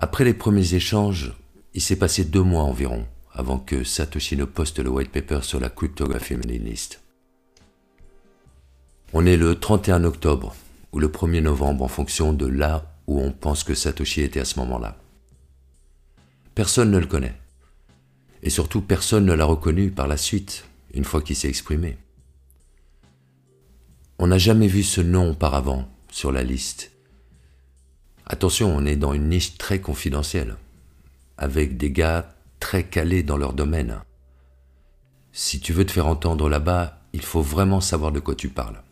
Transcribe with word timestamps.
Après 0.00 0.24
les 0.24 0.32
premiers 0.32 0.74
échanges, 0.74 1.32
il 1.74 1.80
s'est 1.80 1.96
passé 1.96 2.24
deux 2.24 2.44
mois 2.44 2.62
environ 2.62 3.04
avant 3.32 3.58
que 3.58 3.82
Satoshi 3.82 4.36
ne 4.36 4.44
poste 4.44 4.78
le 4.78 4.90
white 4.90 5.10
paper 5.10 5.40
sur 5.42 5.58
la 5.58 5.70
cryptographie 5.70 6.36
mailing. 6.36 6.76
On 9.12 9.26
est 9.26 9.36
le 9.36 9.58
31 9.58 10.04
octobre 10.04 10.54
ou 10.92 11.00
le 11.00 11.08
1er 11.08 11.40
novembre 11.40 11.82
en 11.82 11.88
fonction 11.88 12.32
de 12.32 12.46
là 12.46 12.94
où 13.08 13.20
on 13.20 13.32
pense 13.32 13.64
que 13.64 13.74
Satoshi 13.74 14.20
était 14.20 14.38
à 14.38 14.44
ce 14.44 14.60
moment-là. 14.60 14.96
Personne 16.54 16.92
ne 16.92 16.98
le 16.98 17.06
connaît. 17.06 17.34
Et 18.44 18.50
surtout, 18.50 18.82
personne 18.82 19.26
ne 19.26 19.32
l'a 19.32 19.46
reconnu 19.46 19.90
par 19.90 20.06
la 20.06 20.16
suite, 20.16 20.64
une 20.94 21.04
fois 21.04 21.22
qu'il 21.22 21.34
s'est 21.34 21.48
exprimé. 21.48 21.98
On 24.20 24.28
n'a 24.28 24.38
jamais 24.38 24.68
vu 24.68 24.84
ce 24.84 25.00
nom 25.00 25.30
auparavant 25.30 25.88
sur 26.12 26.30
la 26.30 26.44
liste. 26.44 26.92
Attention, 28.30 28.76
on 28.76 28.84
est 28.84 28.96
dans 28.96 29.14
une 29.14 29.30
niche 29.30 29.56
très 29.56 29.80
confidentielle, 29.80 30.56
avec 31.38 31.78
des 31.78 31.90
gars 31.90 32.34
très 32.60 32.84
calés 32.84 33.22
dans 33.22 33.38
leur 33.38 33.54
domaine. 33.54 34.02
Si 35.32 35.60
tu 35.60 35.72
veux 35.72 35.86
te 35.86 35.92
faire 35.92 36.06
entendre 36.06 36.50
là-bas, 36.50 37.00
il 37.14 37.22
faut 37.22 37.40
vraiment 37.40 37.80
savoir 37.80 38.12
de 38.12 38.20
quoi 38.20 38.34
tu 38.34 38.50
parles. 38.50 38.82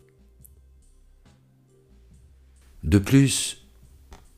De 2.83 2.99
plus, 2.99 3.67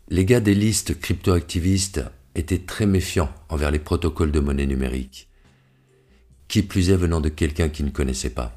les 0.09 0.25
gars 0.25 0.41
des 0.41 0.55
listes 0.55 0.99
cryptoactivistes 0.99 2.03
étaient 2.35 2.59
très 2.59 2.87
méfiants 2.87 3.33
envers 3.51 3.71
les 3.71 3.79
protocoles 3.79 4.33
de 4.33 4.41
monnaie 4.41 4.67
numérique, 4.67 5.29
qui 6.49 6.63
plus 6.63 6.91
est 6.91 6.97
venant 6.97 7.21
de 7.21 7.29
quelqu'un 7.29 7.69
qui 7.69 7.85
ne 7.85 7.91
connaissait 7.91 8.31
pas. 8.31 8.57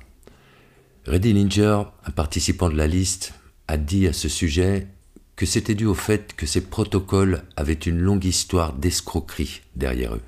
Reddy 1.06 1.34
Linger, 1.34 1.84
un 2.06 2.12
participant 2.12 2.70
de 2.70 2.78
la 2.78 2.88
liste, 2.88 3.34
a 3.68 3.78
dit 3.78 4.08
à 4.08 4.14
ce 4.14 4.28
sujet 4.28 4.88
que 5.42 5.48
c'était 5.48 5.74
dû 5.74 5.88
au 5.88 5.96
fait 5.96 6.36
que 6.36 6.46
ces 6.46 6.62
protocoles 6.62 7.42
avaient 7.56 7.74
une 7.74 7.98
longue 7.98 8.26
histoire 8.26 8.74
d'escroquerie 8.74 9.62
derrière 9.76 10.14
eux. 10.14 10.22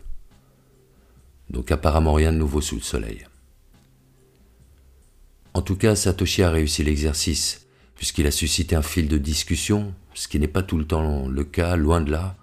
Donc 1.51 1.69
apparemment 1.69 2.13
rien 2.13 2.31
de 2.31 2.39
nouveau 2.39 2.61
sous 2.61 2.77
le 2.77 2.81
soleil. 2.81 3.27
En 5.53 5.61
tout 5.61 5.75
cas, 5.75 5.95
Satoshi 5.95 6.41
a 6.41 6.49
réussi 6.49 6.83
l'exercice, 6.83 7.67
puisqu'il 7.93 8.25
a 8.25 8.31
suscité 8.31 8.75
un 8.75 8.81
fil 8.81 9.07
de 9.07 9.19
discussion, 9.19 9.93
ce 10.15 10.27
qui 10.27 10.39
n'est 10.39 10.47
pas 10.47 10.63
tout 10.63 10.79
le 10.79 10.87
temps 10.87 11.27
le 11.27 11.43
cas, 11.43 11.75
loin 11.75 12.01
de 12.01 12.09
là, 12.09 12.35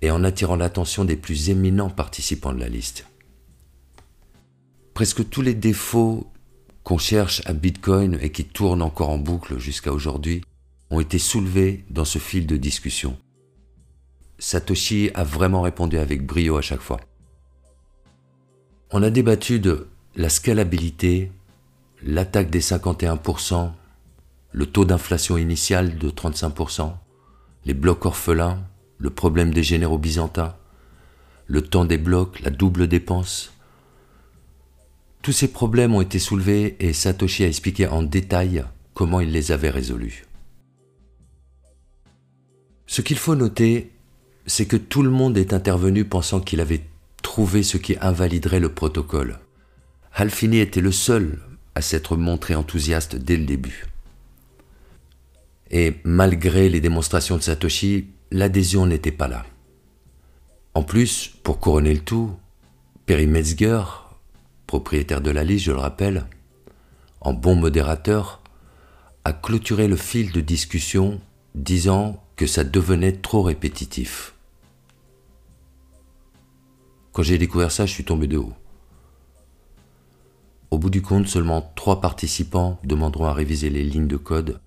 et 0.00 0.10
en 0.10 0.24
attirant 0.24 0.56
l'attention 0.56 1.04
des 1.04 1.14
plus 1.14 1.50
éminents 1.50 1.88
participants 1.88 2.52
de 2.52 2.58
la 2.58 2.68
liste. 2.68 3.06
Presque 4.92 5.28
tous 5.30 5.42
les 5.42 5.54
défauts 5.54 6.28
qu'on 6.82 6.98
cherche 6.98 7.42
à 7.44 7.52
Bitcoin 7.52 8.18
et 8.20 8.32
qui 8.32 8.44
tournent 8.44 8.82
encore 8.82 9.10
en 9.10 9.18
boucle 9.18 9.60
jusqu'à 9.60 9.92
aujourd'hui 9.92 10.42
ont 10.92 11.00
été 11.00 11.18
soulevés 11.18 11.84
dans 11.88 12.04
ce 12.04 12.18
fil 12.18 12.46
de 12.46 12.58
discussion. 12.58 13.16
Satoshi 14.38 15.10
a 15.14 15.24
vraiment 15.24 15.62
répondu 15.62 15.96
avec 15.96 16.26
brio 16.26 16.58
à 16.58 16.60
chaque 16.60 16.82
fois. 16.82 17.00
On 18.90 19.02
a 19.02 19.08
débattu 19.08 19.58
de 19.58 19.88
la 20.16 20.28
scalabilité, 20.28 21.32
l'attaque 22.02 22.50
des 22.50 22.60
51%, 22.60 23.72
le 24.52 24.66
taux 24.66 24.84
d'inflation 24.84 25.38
initial 25.38 25.96
de 25.96 26.10
35%, 26.10 26.92
les 27.64 27.74
blocs 27.74 28.04
orphelins, 28.04 28.62
le 28.98 29.08
problème 29.08 29.54
des 29.54 29.62
généraux 29.62 29.96
byzantins, 29.96 30.54
le 31.46 31.62
temps 31.62 31.86
des 31.86 31.96
blocs, 31.96 32.40
la 32.40 32.50
double 32.50 32.86
dépense, 32.86 33.54
tous 35.22 35.32
ces 35.32 35.48
problèmes 35.48 35.94
ont 35.94 36.02
été 36.02 36.18
soulevés 36.18 36.76
et 36.80 36.92
Satoshi 36.92 37.44
a 37.44 37.48
expliqué 37.48 37.86
en 37.86 38.02
détail 38.02 38.64
comment 38.92 39.20
il 39.20 39.32
les 39.32 39.52
avait 39.52 39.70
résolus. 39.70 40.26
Ce 42.92 43.00
qu'il 43.00 43.16
faut 43.16 43.34
noter, 43.34 43.90
c'est 44.44 44.66
que 44.66 44.76
tout 44.76 45.02
le 45.02 45.08
monde 45.08 45.38
est 45.38 45.54
intervenu 45.54 46.04
pensant 46.04 46.40
qu'il 46.40 46.60
avait 46.60 46.84
trouvé 47.22 47.62
ce 47.62 47.78
qui 47.78 47.96
invaliderait 47.98 48.60
le 48.60 48.68
protocole. 48.68 49.38
Halfini 50.12 50.58
était 50.58 50.82
le 50.82 50.92
seul 50.92 51.38
à 51.74 51.80
s'être 51.80 52.18
montré 52.18 52.54
enthousiaste 52.54 53.16
dès 53.16 53.38
le 53.38 53.46
début. 53.46 53.86
Et 55.70 55.94
malgré 56.04 56.68
les 56.68 56.82
démonstrations 56.82 57.38
de 57.38 57.42
Satoshi, 57.42 58.08
l'adhésion 58.30 58.84
n'était 58.84 59.10
pas 59.10 59.26
là. 59.26 59.46
En 60.74 60.82
plus, 60.82 61.32
pour 61.42 61.60
couronner 61.60 61.94
le 61.94 62.00
tout, 62.00 62.30
Perry 63.06 63.26
Metzger, 63.26 63.84
propriétaire 64.66 65.22
de 65.22 65.30
la 65.30 65.44
liste, 65.44 65.64
je 65.64 65.72
le 65.72 65.78
rappelle, 65.78 66.26
en 67.22 67.32
bon 67.32 67.54
modérateur, 67.54 68.42
a 69.24 69.32
clôturé 69.32 69.88
le 69.88 69.96
fil 69.96 70.30
de 70.30 70.42
discussion 70.42 71.22
disant 71.54 72.22
que 72.42 72.48
ça 72.48 72.64
devenait 72.64 73.12
trop 73.12 73.40
répétitif. 73.42 74.34
Quand 77.12 77.22
j'ai 77.22 77.38
découvert 77.38 77.70
ça, 77.70 77.86
je 77.86 77.92
suis 77.92 78.02
tombé 78.02 78.26
de 78.26 78.36
haut. 78.36 78.52
Au 80.72 80.78
bout 80.78 80.90
du 80.90 81.02
compte, 81.02 81.28
seulement 81.28 81.70
trois 81.76 82.00
participants 82.00 82.80
demanderont 82.82 83.26
à 83.26 83.32
réviser 83.32 83.70
les 83.70 83.84
lignes 83.84 84.08
de 84.08 84.16
code 84.16 84.60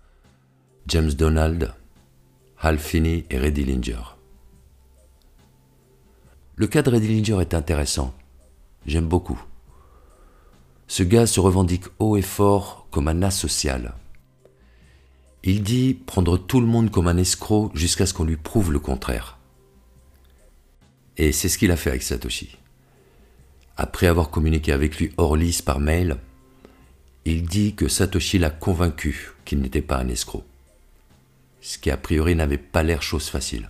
James 0.88 1.12
Donald, 1.12 1.74
Hal 2.62 2.80
Finney 2.80 3.26
et 3.30 3.38
Reddy 3.38 3.66
Linger. 3.66 4.04
Le 6.56 6.68
cas 6.68 6.82
de 6.82 6.92
Reddy 6.92 7.14
Linger 7.14 7.42
est 7.42 7.54
intéressant. 7.54 8.14
J'aime 8.86 9.10
beaucoup. 9.10 9.44
Ce 10.88 11.04
gars 11.04 11.28
se 11.28 11.42
revendique 11.42 11.88
haut 12.00 12.16
et 12.16 12.22
fort 12.22 12.88
comme 12.90 13.10
un 13.10 13.22
asocial. 13.22 13.96
Il 15.48 15.62
dit 15.62 15.94
prendre 15.94 16.40
tout 16.40 16.60
le 16.60 16.66
monde 16.66 16.90
comme 16.90 17.08
un 17.08 17.18
escroc 17.18 17.70
jusqu'à 17.76 18.08
ce 18.08 18.16
qu'on 18.16 18.24
lui 18.24 18.36
prouve 18.36 18.72
le 18.72 18.80
contraire. 18.80 19.38
Et 21.18 21.32
c'est 21.32 21.50
ce 21.50 21.60
qu'il 21.60 21.70
a 21.70 21.78
fait 21.78 21.92
avec 21.92 22.02
Satoshi. 22.02 22.58
Après 23.78 24.08
avoir 24.08 24.32
communiqué 24.32 24.72
avec 24.72 24.98
lui 24.98 25.12
hors 25.18 25.38
lisse 25.38 25.62
par 25.62 25.80
mail, 25.80 26.18
il 27.26 27.44
dit 27.44 27.76
que 27.76 27.88
Satoshi 27.88 28.40
l'a 28.40 28.50
convaincu 28.50 29.34
qu'il 29.46 29.60
n'était 29.60 29.84
pas 29.84 29.98
un 29.98 30.08
escroc. 30.08 30.44
Ce 31.62 31.78
qui 31.78 31.92
a 31.92 31.98
priori 31.98 32.36
n'avait 32.36 32.58
pas 32.58 32.82
l'air 32.82 33.04
chose 33.04 33.30
facile. 33.30 33.70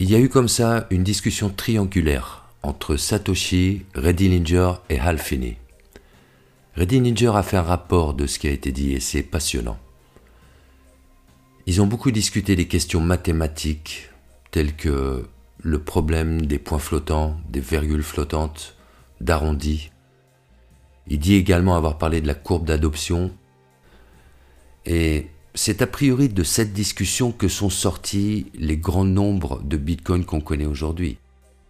Il 0.00 0.10
y 0.10 0.14
a 0.14 0.18
eu 0.18 0.28
comme 0.28 0.48
ça 0.48 0.86
une 0.90 1.02
discussion 1.02 1.48
triangulaire 1.48 2.44
entre 2.62 2.96
Satoshi, 2.96 3.86
Reddy 3.94 4.28
Linger 4.28 4.72
et 4.90 4.98
Hal 4.98 5.18
Finney. 5.18 5.56
Reddy 6.76 7.00
Linger 7.00 7.32
a 7.34 7.42
fait 7.42 7.56
un 7.56 7.62
rapport 7.62 8.12
de 8.12 8.26
ce 8.26 8.38
qui 8.38 8.48
a 8.48 8.52
été 8.52 8.70
dit 8.70 8.92
et 8.92 9.00
c'est 9.00 9.22
passionnant. 9.22 9.78
Ils 11.70 11.80
ont 11.80 11.86
beaucoup 11.86 12.10
discuté 12.10 12.56
des 12.56 12.66
questions 12.66 13.00
mathématiques 13.00 14.10
telles 14.50 14.74
que 14.74 15.28
le 15.62 15.78
problème 15.78 16.44
des 16.44 16.58
points 16.58 16.80
flottants, 16.80 17.36
des 17.48 17.60
virgules 17.60 18.02
flottantes, 18.02 18.74
d'arrondis. 19.20 19.92
Il 21.06 21.20
dit 21.20 21.36
également 21.36 21.76
avoir 21.76 21.96
parlé 21.96 22.20
de 22.20 22.26
la 22.26 22.34
courbe 22.34 22.66
d'adoption. 22.66 23.30
Et 24.84 25.28
c'est 25.54 25.80
a 25.80 25.86
priori 25.86 26.28
de 26.28 26.42
cette 26.42 26.72
discussion 26.72 27.30
que 27.30 27.46
sont 27.46 27.70
sortis 27.70 28.50
les 28.54 28.76
grands 28.76 29.04
nombres 29.04 29.62
de 29.62 29.76
bitcoins 29.76 30.24
qu'on 30.24 30.40
connaît 30.40 30.66
aujourd'hui 30.66 31.18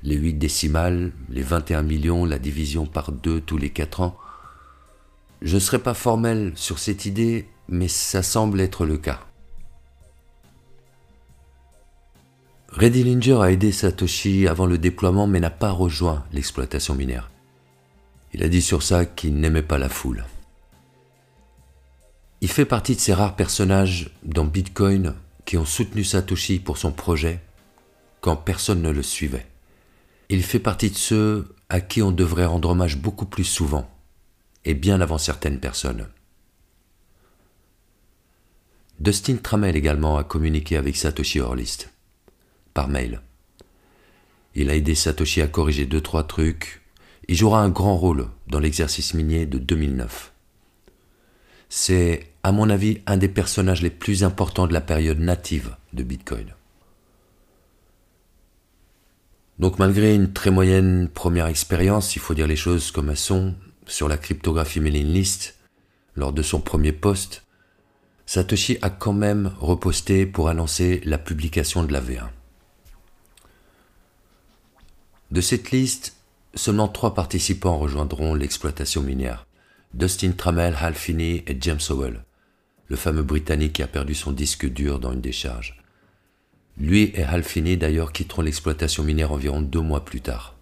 les 0.02 0.16
8 0.16 0.32
décimales, 0.32 1.12
les 1.28 1.42
21 1.42 1.82
millions, 1.82 2.24
la 2.24 2.38
division 2.38 2.86
par 2.86 3.12
2 3.12 3.42
tous 3.42 3.58
les 3.58 3.68
4 3.68 4.00
ans. 4.00 4.16
Je 5.42 5.56
ne 5.56 5.60
serai 5.60 5.78
pas 5.78 5.92
formel 5.92 6.52
sur 6.54 6.78
cette 6.78 7.04
idée, 7.04 7.48
mais 7.68 7.88
ça 7.88 8.22
semble 8.22 8.62
être 8.62 8.86
le 8.86 8.96
cas. 8.96 9.26
Reddy 12.72 13.02
Linger 13.02 13.38
a 13.42 13.50
aidé 13.50 13.72
Satoshi 13.72 14.46
avant 14.46 14.66
le 14.66 14.78
déploiement 14.78 15.26
mais 15.26 15.40
n'a 15.40 15.50
pas 15.50 15.72
rejoint 15.72 16.24
l'exploitation 16.32 16.94
minière. 16.94 17.30
Il 18.32 18.44
a 18.44 18.48
dit 18.48 18.62
sur 18.62 18.82
ça 18.82 19.04
qu'il 19.04 19.34
n'aimait 19.34 19.62
pas 19.62 19.78
la 19.78 19.88
foule. 19.88 20.24
Il 22.40 22.48
fait 22.48 22.64
partie 22.64 22.94
de 22.94 23.00
ces 23.00 23.12
rares 23.12 23.36
personnages 23.36 24.10
dans 24.22 24.44
Bitcoin 24.44 25.14
qui 25.44 25.56
ont 25.56 25.64
soutenu 25.64 26.04
Satoshi 26.04 26.60
pour 26.60 26.78
son 26.78 26.92
projet 26.92 27.40
quand 28.20 28.36
personne 28.36 28.82
ne 28.82 28.90
le 28.90 29.02
suivait. 29.02 29.46
Il 30.28 30.44
fait 30.44 30.60
partie 30.60 30.90
de 30.90 30.96
ceux 30.96 31.54
à 31.68 31.80
qui 31.80 32.02
on 32.02 32.12
devrait 32.12 32.46
rendre 32.46 32.70
hommage 32.70 32.98
beaucoup 32.98 33.26
plus 33.26 33.44
souvent, 33.44 33.90
et 34.64 34.74
bien 34.74 35.00
avant 35.00 35.18
certaines 35.18 35.58
personnes. 35.58 36.06
Dustin 39.00 39.36
Trammell 39.36 39.76
également 39.76 40.18
a 40.18 40.24
communiqué 40.24 40.76
avec 40.76 40.96
Satoshi 40.96 41.40
Horlist, 41.40 41.90
par 42.74 42.88
mail. 42.88 43.20
Il 44.54 44.70
a 44.70 44.74
aidé 44.74 44.94
Satoshi 44.94 45.42
à 45.42 45.46
corriger 45.46 45.86
deux 45.86 46.00
trois 46.00 46.24
trucs. 46.24 46.82
Il 47.28 47.36
jouera 47.36 47.62
un 47.62 47.68
grand 47.68 47.96
rôle 47.96 48.26
dans 48.48 48.58
l'exercice 48.58 49.14
minier 49.14 49.46
de 49.46 49.58
2009. 49.58 50.32
C'est, 51.68 52.32
à 52.42 52.50
mon 52.50 52.68
avis, 52.68 53.00
un 53.06 53.16
des 53.16 53.28
personnages 53.28 53.82
les 53.82 53.90
plus 53.90 54.24
importants 54.24 54.66
de 54.66 54.72
la 54.72 54.80
période 54.80 55.20
native 55.20 55.76
de 55.92 56.02
Bitcoin. 56.02 56.52
Donc 59.60 59.78
malgré 59.78 60.14
une 60.14 60.32
très 60.32 60.50
moyenne 60.50 61.08
première 61.08 61.46
expérience, 61.46 62.16
il 62.16 62.18
faut 62.18 62.34
dire 62.34 62.46
les 62.46 62.56
choses 62.56 62.90
comme 62.90 63.10
elles 63.10 63.16
sont, 63.16 63.54
sur 63.86 64.08
la 64.08 64.16
cryptographie 64.16 64.80
mailing 64.80 65.06
list, 65.06 65.58
lors 66.16 66.32
de 66.32 66.42
son 66.42 66.60
premier 66.60 66.92
post, 66.92 67.44
Satoshi 68.26 68.78
a 68.82 68.90
quand 68.90 69.12
même 69.12 69.52
reposté 69.60 70.24
pour 70.24 70.48
annoncer 70.48 71.00
la 71.04 71.18
publication 71.18 71.84
de 71.84 71.92
la 71.92 72.00
V1. 72.00 72.28
De 75.30 75.40
cette 75.40 75.70
liste, 75.70 76.16
seulement 76.54 76.88
trois 76.88 77.14
participants 77.14 77.78
rejoindront 77.78 78.34
l'exploitation 78.34 79.02
minière. 79.02 79.46
Dustin 79.94 80.32
Trammell, 80.32 80.76
Hal 80.80 80.94
Finney 80.94 81.44
et 81.46 81.56
James 81.60 81.80
Howell, 81.88 82.24
le 82.88 82.96
fameux 82.96 83.22
Britannique 83.22 83.74
qui 83.74 83.82
a 83.82 83.86
perdu 83.86 84.14
son 84.14 84.32
disque 84.32 84.66
dur 84.66 84.98
dans 84.98 85.12
une 85.12 85.20
décharge. 85.20 85.80
Lui 86.78 87.12
et 87.14 87.22
Hal 87.22 87.44
Finney 87.44 87.76
d'ailleurs 87.76 88.12
quitteront 88.12 88.42
l'exploitation 88.42 89.04
minière 89.04 89.32
environ 89.32 89.60
deux 89.60 89.80
mois 89.80 90.04
plus 90.04 90.20
tard. 90.20 90.56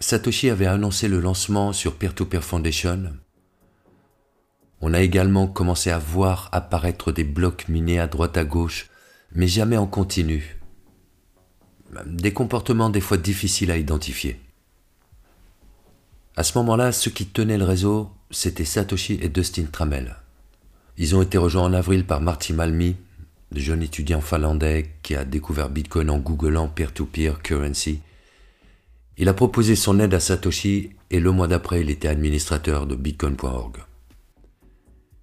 Satoshi 0.00 0.50
avait 0.50 0.66
annoncé 0.66 1.06
le 1.06 1.20
lancement 1.20 1.72
sur 1.72 1.94
Peer-to-Peer 1.94 2.42
Foundation. 2.42 3.12
On 4.80 4.92
a 4.92 5.00
également 5.00 5.46
commencé 5.46 5.90
à 5.90 5.98
voir 5.98 6.48
apparaître 6.52 7.12
des 7.12 7.24
blocs 7.24 7.68
minés 7.68 8.00
à 8.00 8.08
droite 8.08 8.36
à 8.36 8.44
gauche, 8.44 8.90
mais 9.32 9.46
jamais 9.46 9.76
en 9.76 9.86
continu. 9.86 10.58
Des 12.06 12.32
comportements 12.32 12.90
des 12.90 13.00
fois 13.00 13.16
difficiles 13.16 13.70
à 13.70 13.76
identifier. 13.76 14.40
À 16.36 16.42
ce 16.42 16.58
moment-là, 16.58 16.90
ceux 16.92 17.10
qui 17.10 17.26
tenaient 17.26 17.58
le 17.58 17.64
réseau, 17.64 18.10
c'était 18.30 18.64
Satoshi 18.64 19.18
et 19.22 19.28
Dustin 19.28 19.66
Trammell. 19.70 20.16
Ils 20.96 21.14
ont 21.14 21.22
été 21.22 21.38
rejoints 21.38 21.62
en 21.62 21.72
avril 21.72 22.04
par 22.04 22.20
Marty 22.20 22.52
Malmi, 22.52 22.96
jeune 23.54 23.82
étudiant 23.82 24.20
finlandais 24.20 24.90
qui 25.02 25.14
a 25.14 25.24
découvert 25.24 25.70
Bitcoin 25.70 26.10
en 26.10 26.18
googlant 26.18 26.68
peer-to-peer 26.68 27.40
currency. 27.42 28.00
Il 29.16 29.28
a 29.28 29.34
proposé 29.34 29.76
son 29.76 30.00
aide 30.00 30.14
à 30.14 30.20
Satoshi 30.20 30.90
et 31.10 31.20
le 31.20 31.30
mois 31.30 31.46
d'après, 31.46 31.82
il 31.82 31.90
était 31.90 32.08
administrateur 32.08 32.86
de 32.86 32.96
bitcoin.org. 32.96 33.76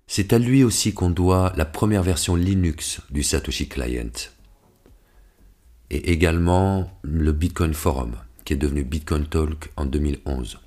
C'est 0.07 0.33
à 0.33 0.39
lui 0.39 0.63
aussi 0.63 0.93
qu'on 0.93 1.09
doit 1.09 1.51
la 1.57 1.65
première 1.65 2.03
version 2.03 2.35
Linux 2.35 3.01
du 3.09 3.23
Satoshi 3.23 3.67
Client 3.67 4.31
et 5.91 6.11
également 6.11 6.89
le 7.03 7.33
Bitcoin 7.33 7.73
Forum 7.73 8.15
qui 8.45 8.53
est 8.53 8.57
devenu 8.57 8.83
Bitcoin 8.83 9.27
Talk 9.27 9.71
en 9.75 9.85
2011. 9.85 10.59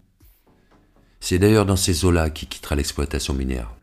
C'est 1.18 1.38
d'ailleurs 1.38 1.66
dans 1.66 1.76
ces 1.76 2.04
eaux-là 2.04 2.30
qu'il 2.30 2.48
quittera 2.48 2.76
l'exploitation 2.76 3.32
minière. 3.32 3.74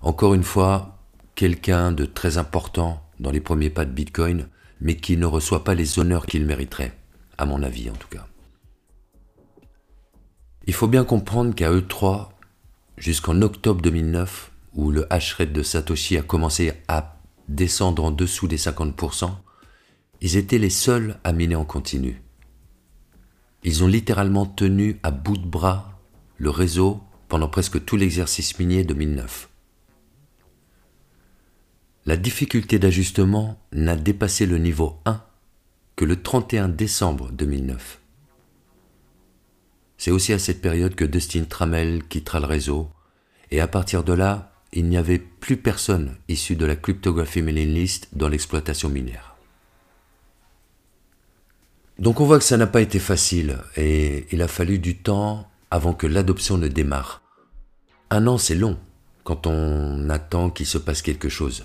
Encore 0.00 0.34
une 0.34 0.42
fois, 0.42 0.98
quelqu'un 1.36 1.92
de 1.92 2.04
très 2.04 2.36
important 2.36 3.00
dans 3.20 3.30
les 3.30 3.40
premiers 3.40 3.70
pas 3.70 3.84
de 3.84 3.92
Bitcoin, 3.92 4.48
mais 4.80 4.96
qui 4.96 5.16
ne 5.16 5.24
reçoit 5.24 5.64
pas 5.64 5.74
les 5.74 5.98
honneurs 5.98 6.26
qu'il 6.26 6.44
mériterait, 6.44 6.98
à 7.38 7.46
mon 7.46 7.62
avis 7.62 7.88
en 7.88 7.94
tout 7.94 8.08
cas. 8.08 8.26
Il 10.66 10.74
faut 10.74 10.88
bien 10.88 11.04
comprendre 11.04 11.54
qu'à 11.54 11.70
E3, 11.70 12.30
jusqu'en 12.98 13.40
octobre 13.40 13.80
2009, 13.80 14.50
où 14.74 14.90
le 14.90 15.10
hash 15.12 15.34
rate 15.34 15.52
de 15.52 15.62
Satoshi 15.62 16.16
a 16.18 16.22
commencé 16.22 16.72
à 16.88 17.20
descendre 17.48 18.02
en 18.02 18.10
dessous 18.10 18.48
des 18.48 18.58
50%, 18.58 19.30
ils 20.20 20.36
étaient 20.36 20.58
les 20.58 20.70
seuls 20.70 21.18
à 21.24 21.32
miner 21.32 21.56
en 21.56 21.64
continu. 21.64 22.22
Ils 23.62 23.82
ont 23.84 23.88
littéralement 23.88 24.46
tenu 24.46 24.98
à 25.02 25.10
bout 25.10 25.36
de 25.36 25.46
bras 25.46 26.00
le 26.38 26.50
réseau 26.50 27.00
pendant 27.28 27.48
presque 27.48 27.84
tout 27.84 27.96
l'exercice 27.96 28.58
minier 28.58 28.84
2009. 28.84 29.48
La 32.06 32.16
difficulté 32.16 32.78
d'ajustement 32.78 33.58
n'a 33.72 33.96
dépassé 33.96 34.46
le 34.46 34.58
niveau 34.58 35.00
1 35.06 35.22
que 35.96 36.04
le 36.04 36.22
31 36.22 36.68
décembre 36.68 37.32
2009. 37.32 38.00
C'est 39.98 40.10
aussi 40.10 40.32
à 40.32 40.38
cette 40.38 40.60
période 40.60 40.94
que 40.94 41.04
Dustin 41.04 41.44
Trammell 41.44 42.04
quittera 42.06 42.38
le 42.38 42.46
réseau, 42.46 42.90
et 43.50 43.60
à 43.60 43.66
partir 43.66 44.04
de 44.04 44.12
là, 44.12 44.52
il 44.72 44.88
n'y 44.88 44.98
avait 44.98 45.18
plus 45.18 45.56
personne 45.56 46.16
issu 46.28 46.54
de 46.54 46.66
la 46.66 46.76
cryptographie 46.76 47.42
mailing 47.42 47.72
list 47.72 48.08
dans 48.12 48.28
l'exploitation 48.28 48.88
minière. 48.88 49.35
Donc 51.98 52.20
on 52.20 52.26
voit 52.26 52.38
que 52.38 52.44
ça 52.44 52.58
n'a 52.58 52.66
pas 52.66 52.82
été 52.82 52.98
facile, 52.98 53.58
et 53.76 54.26
il 54.30 54.42
a 54.42 54.48
fallu 54.48 54.78
du 54.78 54.98
temps 54.98 55.48
avant 55.70 55.94
que 55.94 56.06
l'adoption 56.06 56.58
ne 56.58 56.68
démarre. 56.68 57.22
Un 58.10 58.26
an, 58.26 58.38
c'est 58.38 58.54
long 58.54 58.78
quand 59.24 59.46
on 59.46 60.08
attend 60.10 60.50
qu'il 60.50 60.66
se 60.66 60.78
passe 60.78 61.02
quelque 61.02 61.28
chose. 61.28 61.64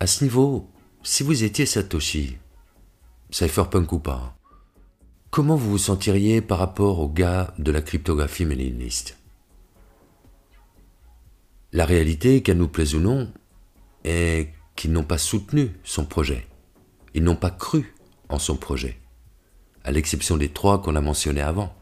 À 0.00 0.06
ce 0.06 0.24
niveau, 0.24 0.68
si 1.02 1.22
vous 1.22 1.44
étiez 1.44 1.66
Satoshi, 1.66 2.36
cypherpunk 3.30 3.92
ou 3.92 3.98
pas, 4.00 4.36
comment 5.30 5.56
vous 5.56 5.70
vous 5.70 5.78
sentiriez 5.78 6.42
par 6.42 6.58
rapport 6.58 6.98
aux 6.98 7.08
gars 7.08 7.54
de 7.58 7.70
la 7.70 7.80
cryptographie 7.80 8.44
mailing 8.44 8.78
list 8.78 9.16
La 11.72 11.86
réalité, 11.86 12.42
qu'elle 12.42 12.58
nous 12.58 12.68
plaise 12.68 12.94
ou 12.94 13.00
non, 13.00 13.32
est 14.04 14.52
qu'ils 14.76 14.92
n'ont 14.92 15.04
pas 15.04 15.18
soutenu 15.18 15.70
son 15.84 16.04
projet. 16.04 16.46
Ils 17.14 17.24
n'ont 17.24 17.36
pas 17.36 17.50
cru 17.50 17.94
en 18.28 18.38
son 18.38 18.56
projet, 18.56 18.98
à 19.84 19.90
l'exception 19.90 20.36
des 20.36 20.48
trois 20.48 20.82
qu'on 20.82 20.96
a 20.96 21.00
mentionnés 21.00 21.40
avant. 21.40 21.74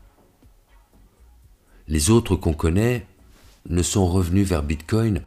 Les 1.89 2.11
autres 2.11 2.37
qu'on 2.37 2.55
connaît 2.55 3.07
ne 3.69 3.83
sont 3.83 4.07
revenus 4.07 4.47
vers 4.47 4.63
Bitcoin 4.63 5.23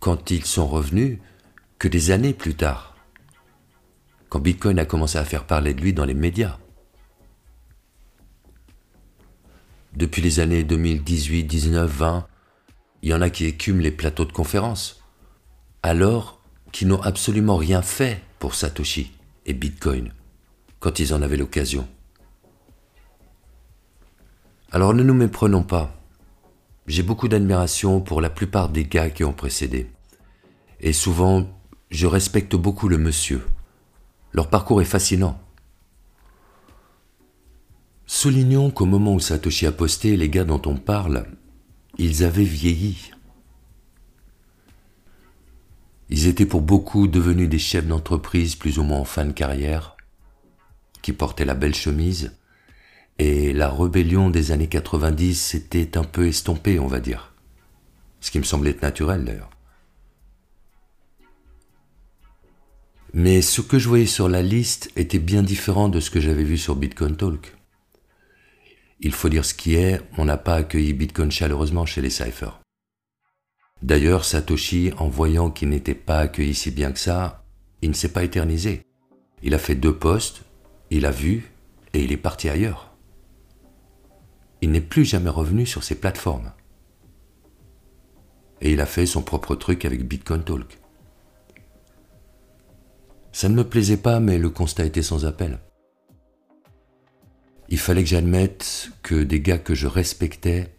quand 0.00 0.30
ils 0.30 0.44
sont 0.44 0.66
revenus 0.66 1.18
que 1.78 1.88
des 1.88 2.10
années 2.10 2.34
plus 2.34 2.54
tard, 2.54 2.96
quand 4.28 4.40
Bitcoin 4.40 4.78
a 4.78 4.84
commencé 4.84 5.18
à 5.18 5.24
faire 5.24 5.46
parler 5.46 5.74
de 5.74 5.80
lui 5.80 5.92
dans 5.92 6.04
les 6.04 6.14
médias. 6.14 6.58
Depuis 9.94 10.22
les 10.22 10.40
années 10.40 10.64
2018, 10.64 11.44
19, 11.44 11.90
20, 11.90 12.26
il 13.02 13.10
y 13.10 13.14
en 13.14 13.20
a 13.20 13.30
qui 13.30 13.44
écument 13.44 13.82
les 13.82 13.90
plateaux 13.90 14.24
de 14.24 14.32
conférences, 14.32 15.02
alors 15.82 16.40
qu'ils 16.72 16.88
n'ont 16.88 17.02
absolument 17.02 17.56
rien 17.56 17.82
fait 17.82 18.22
pour 18.38 18.54
Satoshi 18.54 19.12
et 19.44 19.52
Bitcoin 19.52 20.12
quand 20.82 20.98
ils 20.98 21.14
en 21.14 21.22
avaient 21.22 21.36
l'occasion. 21.36 21.86
Alors 24.72 24.94
ne 24.94 25.04
nous 25.04 25.14
méprenons 25.14 25.62
pas. 25.62 25.94
J'ai 26.88 27.04
beaucoup 27.04 27.28
d'admiration 27.28 28.00
pour 28.00 28.20
la 28.20 28.28
plupart 28.28 28.68
des 28.68 28.84
gars 28.84 29.08
qui 29.08 29.22
ont 29.22 29.32
précédé. 29.32 29.88
Et 30.80 30.92
souvent, 30.92 31.46
je 31.90 32.08
respecte 32.08 32.56
beaucoup 32.56 32.88
le 32.88 32.98
monsieur. 32.98 33.46
Leur 34.32 34.50
parcours 34.50 34.82
est 34.82 34.86
fascinant. 34.86 35.40
Soulignons 38.06 38.72
qu'au 38.72 38.86
moment 38.86 39.14
où 39.14 39.20
Satoshi 39.20 39.66
a 39.66 39.72
posté, 39.72 40.16
les 40.16 40.28
gars 40.28 40.44
dont 40.44 40.62
on 40.66 40.76
parle, 40.76 41.26
ils 41.96 42.24
avaient 42.24 42.42
vieilli. 42.42 43.12
Ils 46.08 46.26
étaient 46.26 46.44
pour 46.44 46.60
beaucoup 46.60 47.06
devenus 47.06 47.48
des 47.48 47.60
chefs 47.60 47.86
d'entreprise 47.86 48.56
plus 48.56 48.80
ou 48.80 48.82
moins 48.82 48.98
en 48.98 49.04
fin 49.04 49.24
de 49.24 49.32
carrière, 49.32 49.91
qui 51.02 51.12
portaient 51.12 51.44
la 51.44 51.54
belle 51.54 51.74
chemise, 51.74 52.32
et 53.18 53.52
la 53.52 53.70
rébellion 53.70 54.30
des 54.30 54.52
années 54.52 54.68
90 54.68 55.34
s'était 55.34 55.98
un 55.98 56.04
peu 56.04 56.26
estompée, 56.26 56.78
on 56.78 56.86
va 56.86 57.00
dire. 57.00 57.34
Ce 58.20 58.30
qui 58.30 58.38
me 58.38 58.44
semblait 58.44 58.76
naturel 58.80 59.24
d'ailleurs. 59.24 59.50
Mais 63.14 63.42
ce 63.42 63.60
que 63.60 63.78
je 63.78 63.88
voyais 63.88 64.06
sur 64.06 64.28
la 64.28 64.42
liste 64.42 64.90
était 64.96 65.18
bien 65.18 65.42
différent 65.42 65.90
de 65.90 66.00
ce 66.00 66.10
que 66.10 66.20
j'avais 66.20 66.44
vu 66.44 66.56
sur 66.56 66.76
Bitcoin 66.76 67.14
Talk. 67.14 67.54
Il 69.00 69.12
faut 69.12 69.28
dire 69.28 69.44
ce 69.44 69.52
qui 69.52 69.74
est, 69.74 70.00
on 70.16 70.24
n'a 70.24 70.38
pas 70.38 70.54
accueilli 70.54 70.94
Bitcoin 70.94 71.30
chaleureusement 71.30 71.84
chez 71.84 72.00
les 72.00 72.08
cyphers. 72.08 72.60
D'ailleurs, 73.82 74.24
Satoshi, 74.24 74.92
en 74.96 75.08
voyant 75.08 75.50
qu'il 75.50 75.68
n'était 75.68 75.94
pas 75.94 76.20
accueilli 76.20 76.54
si 76.54 76.70
bien 76.70 76.92
que 76.92 77.00
ça, 77.00 77.44
il 77.82 77.90
ne 77.90 77.94
s'est 77.94 78.12
pas 78.12 78.22
éternisé. 78.22 78.86
Il 79.42 79.54
a 79.54 79.58
fait 79.58 79.74
deux 79.74 79.94
postes, 79.94 80.44
il 80.96 81.06
a 81.06 81.10
vu 81.10 81.52
et 81.92 82.02
il 82.02 82.12
est 82.12 82.16
parti 82.16 82.48
ailleurs 82.48 82.92
il 84.62 84.70
n'est 84.70 84.80
plus 84.80 85.04
jamais 85.04 85.28
revenu 85.28 85.66
sur 85.66 85.82
ces 85.82 85.96
plateformes. 85.96 86.52
Et 88.60 88.72
il 88.72 88.80
a 88.80 88.86
fait 88.86 89.06
son 89.06 89.22
propre 89.22 89.56
truc 89.56 89.84
avec 89.84 90.06
Bitcoin 90.06 90.44
Talk. 90.44 90.78
Ça 93.32 93.48
ne 93.48 93.56
me 93.56 93.64
plaisait 93.64 93.96
pas, 93.96 94.20
mais 94.20 94.38
le 94.38 94.50
constat 94.50 94.84
était 94.84 95.02
sans 95.02 95.26
appel. 95.26 95.58
Il 97.68 97.78
fallait 97.78 98.04
que 98.04 98.08
j'admette 98.08 98.90
que 99.02 99.24
des 99.24 99.40
gars 99.40 99.58
que 99.58 99.74
je 99.74 99.88
respectais, 99.88 100.72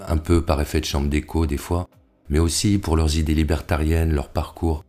un 0.00 0.18
peu 0.18 0.44
par 0.44 0.60
effet 0.60 0.80
de 0.80 0.84
chambre 0.84 1.08
d'écho 1.08 1.46
des 1.46 1.56
fois, 1.56 1.88
mais 2.28 2.38
aussi 2.38 2.78
pour 2.78 2.96
leurs 2.96 3.16
idées 3.16 3.34
libertariennes, 3.34 4.12
leur 4.12 4.28
parcours, 4.28 4.84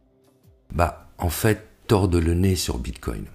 bah 0.71 1.09
en 1.17 1.29
fait 1.29 1.67
tordent 1.87 2.15
le 2.15 2.35
nez 2.35 2.55
sur 2.55 2.77
Bitcoin. 2.77 3.25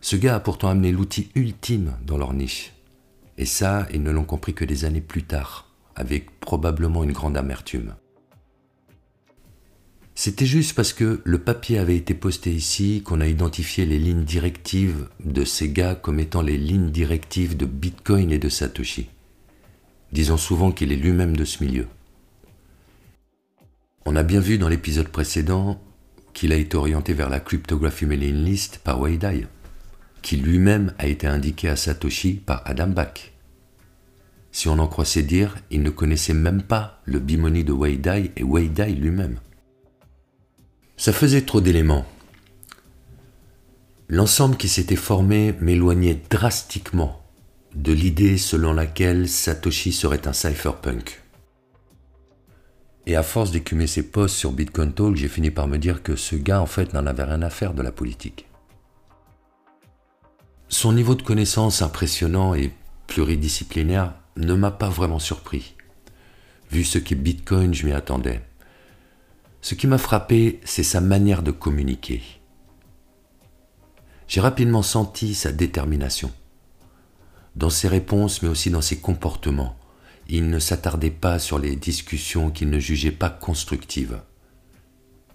Ce 0.00 0.16
gars 0.16 0.36
a 0.36 0.40
pourtant 0.40 0.68
amené 0.68 0.92
l'outil 0.92 1.30
ultime 1.34 1.94
dans 2.06 2.18
leur 2.18 2.32
niche. 2.32 2.72
Et 3.36 3.46
ça, 3.46 3.86
ils 3.92 4.02
ne 4.02 4.10
l'ont 4.10 4.24
compris 4.24 4.54
que 4.54 4.64
des 4.64 4.84
années 4.84 5.00
plus 5.00 5.22
tard, 5.24 5.70
avec 5.96 6.40
probablement 6.40 7.04
une 7.04 7.12
grande 7.12 7.36
amertume. 7.36 7.94
C'était 10.14 10.46
juste 10.46 10.74
parce 10.74 10.92
que 10.92 11.20
le 11.24 11.38
papier 11.38 11.78
avait 11.78 11.96
été 11.96 12.12
posté 12.12 12.52
ici 12.52 13.02
qu'on 13.04 13.20
a 13.20 13.28
identifié 13.28 13.86
les 13.86 14.00
lignes 14.00 14.24
directives 14.24 15.08
de 15.24 15.44
ces 15.44 15.68
gars 15.68 15.94
comme 15.94 16.18
étant 16.18 16.42
les 16.42 16.58
lignes 16.58 16.90
directives 16.90 17.56
de 17.56 17.66
Bitcoin 17.66 18.32
et 18.32 18.40
de 18.40 18.48
Satoshi, 18.48 19.08
disant 20.10 20.36
souvent 20.36 20.72
qu'il 20.72 20.90
est 20.90 20.96
lui-même 20.96 21.36
de 21.36 21.44
ce 21.44 21.62
milieu. 21.62 21.86
On 24.06 24.16
a 24.16 24.24
bien 24.24 24.40
vu 24.40 24.58
dans 24.58 24.68
l'épisode 24.68 25.08
précédent 25.08 25.80
qu'il 26.32 26.52
a 26.52 26.56
été 26.56 26.76
orienté 26.76 27.12
vers 27.12 27.28
la 27.28 27.38
cryptographie 27.38 28.06
mailing 28.06 28.44
list 28.44 28.78
par 28.78 29.00
Wei 29.00 29.18
Dai, 29.18 29.46
qui 30.22 30.36
lui-même 30.36 30.92
a 30.98 31.06
été 31.06 31.26
indiqué 31.26 31.68
à 31.68 31.76
Satoshi 31.76 32.34
par 32.34 32.62
Adam 32.64 32.88
Back. 32.88 33.32
Si 34.52 34.68
on 34.68 34.78
en 34.78 34.88
croit 34.88 35.04
ses 35.04 35.22
dires, 35.22 35.56
il 35.70 35.82
ne 35.82 35.90
connaissait 35.90 36.34
même 36.34 36.62
pas 36.62 37.00
le 37.04 37.18
bimoni 37.18 37.64
de 37.64 37.72
Wei 37.72 37.96
Dai 37.96 38.32
et 38.36 38.42
Wei 38.42 38.68
Dai 38.68 38.92
lui-même. 38.92 39.38
Ça 40.96 41.12
faisait 41.12 41.42
trop 41.42 41.60
d'éléments. 41.60 42.06
L'ensemble 44.08 44.56
qui 44.56 44.68
s'était 44.68 44.96
formé 44.96 45.54
m'éloignait 45.60 46.20
drastiquement 46.30 47.22
de 47.74 47.92
l'idée 47.92 48.38
selon 48.38 48.72
laquelle 48.72 49.28
Satoshi 49.28 49.92
serait 49.92 50.26
un 50.26 50.32
cypherpunk. 50.32 51.22
Et 53.06 53.16
à 53.16 53.22
force 53.22 53.52
d'écumer 53.52 53.86
ses 53.86 54.02
posts 54.02 54.34
sur 54.34 54.52
Bitcoin 54.52 54.92
Talk, 54.92 55.14
j'ai 55.14 55.28
fini 55.28 55.50
par 55.50 55.68
me 55.68 55.78
dire 55.78 56.02
que 56.02 56.16
ce 56.16 56.36
gars 56.36 56.60
en 56.60 56.66
fait 56.66 56.92
n'en 56.94 57.06
avait 57.06 57.24
rien 57.24 57.42
à 57.42 57.50
faire 57.50 57.74
de 57.74 57.82
la 57.82 57.92
politique. 57.92 58.47
Son 60.70 60.92
niveau 60.92 61.14
de 61.14 61.22
connaissance 61.22 61.80
impressionnant 61.80 62.54
et 62.54 62.70
pluridisciplinaire 63.06 64.12
ne 64.36 64.52
m'a 64.52 64.70
pas 64.70 64.90
vraiment 64.90 65.18
surpris. 65.18 65.74
Vu 66.70 66.84
ce 66.84 66.98
qu'est 66.98 67.14
Bitcoin, 67.14 67.72
je 67.72 67.86
m'y 67.86 67.92
attendais. 67.92 68.42
Ce 69.62 69.74
qui 69.74 69.86
m'a 69.86 69.96
frappé, 69.96 70.60
c'est 70.64 70.82
sa 70.82 71.00
manière 71.00 71.42
de 71.42 71.52
communiquer. 71.52 72.22
J'ai 74.28 74.42
rapidement 74.42 74.82
senti 74.82 75.34
sa 75.34 75.52
détermination. 75.52 76.30
Dans 77.56 77.70
ses 77.70 77.88
réponses, 77.88 78.42
mais 78.42 78.48
aussi 78.48 78.70
dans 78.70 78.82
ses 78.82 78.98
comportements, 78.98 79.74
il 80.28 80.50
ne 80.50 80.58
s'attardait 80.58 81.10
pas 81.10 81.38
sur 81.38 81.58
les 81.58 81.76
discussions 81.76 82.50
qu'il 82.50 82.68
ne 82.68 82.78
jugeait 82.78 83.10
pas 83.10 83.30
constructives. 83.30 84.20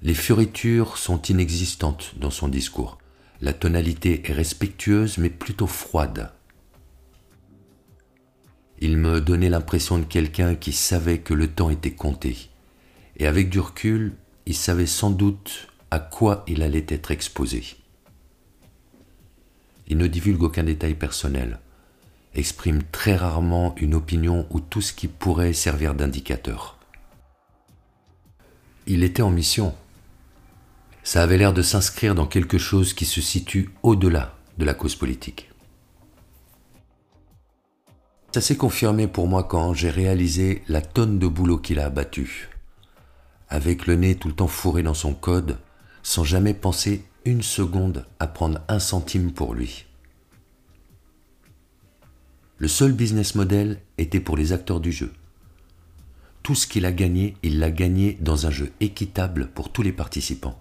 Les 0.04 0.13
fioritures 0.13 0.98
sont 0.98 1.22
inexistantes 1.24 2.13
dans 2.18 2.30
son 2.30 2.48
discours. 2.48 3.00
La 3.44 3.52
tonalité 3.52 4.22
est 4.24 4.32
respectueuse 4.32 5.18
mais 5.18 5.30
plutôt 5.30 5.68
froide. 5.68 6.32
Il 8.80 8.96
me 8.96 9.20
donnait 9.20 9.50
l'impression 9.50 10.00
de 10.00 10.06
quelqu'un 10.06 10.56
qui 10.56 10.72
savait 10.72 11.18
que 11.18 11.34
le 11.34 11.50
temps 11.50 11.70
était 11.70 11.92
compté. 11.92 12.38
Et 13.18 13.28
avec 13.28 13.50
du 13.50 13.60
recul, 13.60 14.14
il 14.46 14.56
savait 14.56 14.86
sans 14.86 15.10
doute 15.10 15.68
à 15.92 16.00
quoi 16.00 16.46
il 16.48 16.64
allait 16.64 16.86
être 16.88 17.12
exposé. 17.12 17.66
Il 19.90 19.98
ne 19.98 20.08
divulgue 20.08 20.44
aucun 20.44 20.64
détail 20.64 20.94
personnel, 20.94 21.60
exprime 22.36 22.82
très 22.94 23.18
rarement 23.18 23.76
une 23.76 23.94
opinion 23.94 24.48
ou 24.52 24.62
tout 24.62 24.80
ce 24.80 24.94
qui 24.94 25.10
pourrait 25.10 25.52
servir 25.52 25.96
d'indicateur. 25.96 26.78
Il 28.88 29.04
était 29.04 29.22
en 29.22 29.32
mission. 29.32 29.76
Ça 31.13 31.22
avait 31.22 31.38
l'air 31.38 31.53
de 31.53 31.62
s'inscrire 31.62 32.15
dans 32.15 32.25
quelque 32.25 32.58
chose 32.58 32.96
qui 32.96 33.05
se 33.05 33.22
situe 33.22 33.70
au-delà 33.84 34.36
de 34.58 34.65
la 34.65 34.74
cause 34.74 34.96
politique. 34.96 35.51
Ça 38.34 38.41
s'est 38.41 38.58
confirmé 38.58 39.08
pour 39.08 39.27
moi 39.27 39.43
quand 39.43 39.75
j'ai 39.75 39.91
réalisé 39.91 40.63
la 40.67 40.82
tonne 40.82 41.20
de 41.20 41.27
boulot 41.27 41.60
qu'il 41.60 41.77
a 41.77 41.86
abattu. 41.86 42.50
Avec 43.48 43.86
le 43.86 43.93
nez 43.93 44.15
tout 44.15 44.27
le 44.27 44.34
temps 44.34 44.48
fourré 44.48 44.82
dans 44.82 44.96
son 44.96 45.13
code, 45.13 45.60
sans 46.01 46.24
jamais 46.24 46.55
penser 46.55 47.05
une 47.25 47.43
seconde 47.43 48.08
à 48.20 48.25
prendre 48.25 48.62
un 48.67 48.79
centime 48.79 49.34
pour 49.34 49.53
lui. 49.53 49.86
Le 52.58 52.67
seul 52.67 52.91
business 52.91 53.36
model 53.36 53.84
était 54.00 54.20
pour 54.20 54.36
les 54.36 54.51
acteurs 54.51 54.79
du 54.79 54.91
jeu. 54.91 55.13
Tout 56.41 56.55
ce 56.55 56.65
qu'il 56.65 56.88
a 56.88 56.91
gagné, 56.91 57.38
il 57.43 57.60
l'a 57.60 57.70
gagné 57.70 58.17
dans 58.20 58.48
un 58.48 58.51
jeu 58.51 58.72
équitable 58.79 59.51
pour 59.53 59.72
tous 59.72 59.84
les 59.84 59.93
participants. 59.93 60.60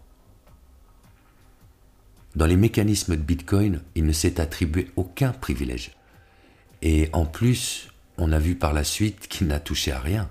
Dans 2.35 2.47
les 2.47 2.57
mécanismes 2.57 3.17
de 3.17 3.23
Bitcoin, 3.23 3.83
il 3.95 4.05
ne 4.05 4.13
s'est 4.13 4.41
attribué 4.41 4.91
aucun 4.97 5.33
privilège. 5.33 5.93
Et 6.81 7.11
en 7.13 7.27
plus, 7.27 7.89
on 8.17 8.33
a 8.33 8.39
vu 8.39 8.55
par 8.55 8.73
la 8.73 8.85
suite 8.85 9.29
qu'il 9.29 9.47
n'a 9.47 9.61
touché 9.61 9.93
à 9.93 10.01
rien. 10.01 10.31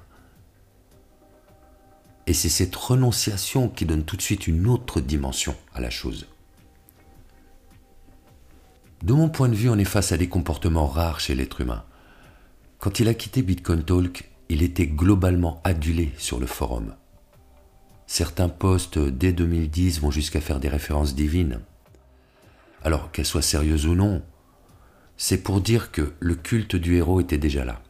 Et 2.28 2.34
c'est 2.34 2.50
cette 2.50 2.76
renonciation 2.76 3.70
qui 3.70 3.86
donne 3.86 4.04
tout 4.04 4.18
de 4.18 4.22
suite 4.22 4.48
une 4.48 4.68
autre 4.68 5.00
dimension 5.00 5.56
à 5.74 5.82
la 5.82 5.90
chose. 5.90 6.28
De 9.04 9.14
mon 9.14 9.30
point 9.30 9.50
de 9.50 9.56
vue, 9.56 9.70
on 9.70 9.78
est 9.78 9.84
face 9.84 10.12
à 10.12 10.18
des 10.18 10.30
comportements 10.30 10.88
rares 10.88 11.20
chez 11.20 11.36
l'être 11.36 11.62
humain. 11.62 11.84
Quand 12.80 13.00
il 13.00 13.08
a 13.08 13.14
quitté 13.14 13.42
Bitcoin 13.42 13.84
Talk, 13.84 14.30
il 14.50 14.64
était 14.64 14.88
globalement 14.88 15.62
adulé 15.64 16.12
sur 16.18 16.40
le 16.40 16.46
forum. 16.46 16.96
Certains 18.06 18.50
posts 18.50 19.00
dès 19.00 19.34
2010 19.34 20.02
vont 20.02 20.12
jusqu'à 20.12 20.42
faire 20.42 20.60
des 20.60 20.68
références 20.68 21.16
divines. 21.16 21.62
Alors 22.84 23.12
qu'elles 23.12 23.26
soient 23.26 23.42
sérieuses 23.42 23.86
ou 23.86 23.96
non, 23.96 24.24
c'est 25.18 25.44
pour 25.44 25.62
dire 25.62 25.92
que 25.92 26.14
le 26.20 26.36
culte 26.36 26.76
du 26.76 26.96
héros 26.96 27.20
était 27.22 27.38
déjà 27.38 27.64
là. 27.64 27.82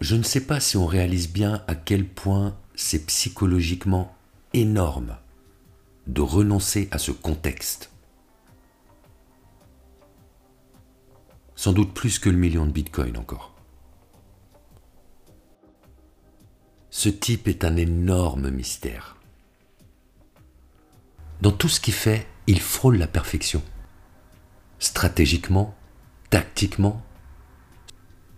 Je 0.00 0.14
ne 0.14 0.22
sais 0.22 0.46
pas 0.46 0.60
si 0.60 0.76
on 0.76 0.86
réalise 0.86 1.32
bien 1.32 1.64
à 1.66 1.74
quel 1.74 2.06
point 2.06 2.56
c'est 2.74 3.06
psychologiquement 3.06 4.14
énorme 4.52 5.16
de 6.06 6.20
renoncer 6.20 6.88
à 6.90 6.98
ce 6.98 7.10
contexte. 7.10 7.90
Sans 11.56 11.72
doute 11.72 11.92
plus 11.92 12.18
que 12.18 12.30
le 12.30 12.36
million 12.36 12.66
de 12.66 12.70
bitcoins 12.70 13.16
encore. 13.16 13.54
Ce 16.90 17.08
type 17.08 17.48
est 17.48 17.64
un 17.64 17.76
énorme 17.76 18.50
mystère. 18.50 19.17
Dans 21.40 21.52
tout 21.52 21.68
ce 21.68 21.80
qu'il 21.80 21.94
fait, 21.94 22.26
il 22.46 22.60
frôle 22.60 22.96
la 22.96 23.06
perfection 23.06 23.62
stratégiquement, 24.78 25.74
tactiquement. 26.30 27.02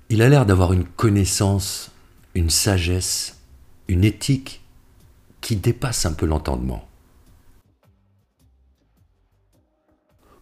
Il 0.08 0.22
a 0.22 0.28
l'air 0.28 0.46
d'avoir 0.46 0.72
une 0.72 0.84
connaissance, 0.84 1.92
une 2.34 2.50
sagesse, 2.50 3.40
une 3.88 4.04
éthique 4.04 4.62
qui 5.40 5.56
dépasse 5.56 6.06
un 6.06 6.12
peu 6.12 6.26
l'entendement. 6.26 6.88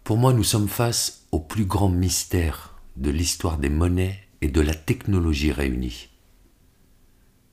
Pour 0.05 0.17
moi, 0.17 0.33
nous 0.33 0.45
sommes 0.45 0.69
face 0.69 1.27
au 1.33 1.41
plus 1.41 1.67
grand 1.67 1.91
mystère 1.91 2.81
de 2.97 3.11
l'histoire 3.11 3.59
des 3.59 3.69
monnaies 3.69 4.19
et 4.41 4.49
de 4.49 4.61
la 4.61 4.75
technologie 4.75 5.53
réunie. 5.53 6.09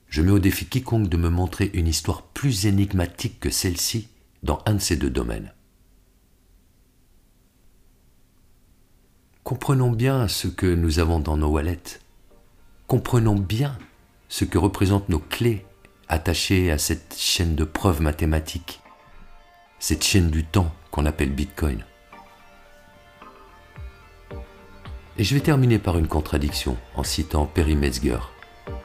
Je 0.08 0.22
mets 0.22 0.30
au 0.30 0.38
défi 0.38 0.66
quiconque 0.66 1.08
de 1.08 1.16
me 1.16 1.28
montrer 1.28 1.70
une 1.74 1.88
histoire 1.88 2.22
plus 2.22 2.66
énigmatique 2.66 3.40
que 3.40 3.50
celle-ci 3.50 4.08
dans 4.46 4.62
un 4.64 4.74
de 4.74 4.80
ces 4.80 4.96
deux 4.96 5.10
domaines. 5.10 5.52
Comprenons 9.44 9.90
bien 9.90 10.26
ce 10.28 10.48
que 10.48 10.66
nous 10.66 10.98
avons 10.98 11.20
dans 11.20 11.36
nos 11.36 11.50
wallets. 11.50 12.00
Comprenons 12.86 13.36
bien 13.36 13.76
ce 14.28 14.44
que 14.44 14.58
représentent 14.58 15.08
nos 15.08 15.18
clés 15.18 15.66
attachées 16.08 16.70
à 16.70 16.78
cette 16.78 17.14
chaîne 17.18 17.54
de 17.54 17.64
preuves 17.64 18.00
mathématiques, 18.00 18.80
cette 19.78 20.04
chaîne 20.04 20.30
du 20.30 20.44
temps 20.44 20.72
qu'on 20.90 21.06
appelle 21.06 21.32
Bitcoin. 21.32 21.84
Et 25.18 25.24
je 25.24 25.34
vais 25.34 25.40
terminer 25.40 25.78
par 25.78 25.98
une 25.98 26.08
contradiction 26.08 26.76
en 26.94 27.02
citant 27.02 27.46
Perry 27.46 27.74
Metzger, 27.74 28.18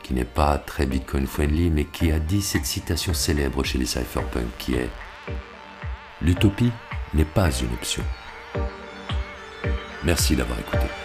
qui 0.04 0.14
n'est 0.14 0.26
pas 0.26 0.58
très 0.58 0.86
Bitcoin 0.86 1.28
friendly, 1.28 1.70
mais 1.70 1.86
qui 1.86 2.12
a 2.12 2.20
dit 2.20 2.42
cette 2.42 2.66
citation 2.66 3.14
célèbre 3.14 3.64
chez 3.64 3.78
les 3.78 3.86
cypherpunks 3.86 4.58
qui 4.58 4.76
est 4.76 4.90
L'utopie 6.24 6.72
n'est 7.16 7.26
pas 7.26 7.50
une 7.52 7.74
option. 7.74 8.04
Merci 10.04 10.36
d'avoir 10.36 10.60
écouté. 10.60 11.01